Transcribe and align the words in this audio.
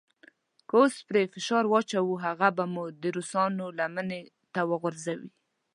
که 0.67 0.73
اوس 0.79 0.95
پرې 1.07 1.23
فشار 1.33 1.63
واچوو 1.67 2.21
هغه 2.25 2.47
به 2.57 2.65
مو 2.73 2.83
د 3.01 3.03
روسانو 3.15 3.65
لمنې 3.79 4.21
ته 4.53 4.61
وغورځوي. 4.69 5.29